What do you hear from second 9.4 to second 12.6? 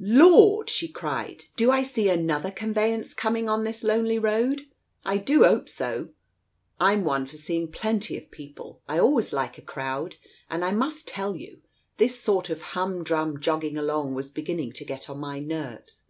a crowd, and I must tell you, this sort